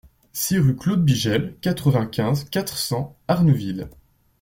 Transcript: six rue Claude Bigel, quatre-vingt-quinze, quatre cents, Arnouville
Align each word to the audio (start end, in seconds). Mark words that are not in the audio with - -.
six 0.33 0.57
rue 0.57 0.75
Claude 0.75 1.05
Bigel, 1.05 1.55
quatre-vingt-quinze, 1.61 2.45
quatre 2.45 2.75
cents, 2.75 3.15
Arnouville 3.27 3.87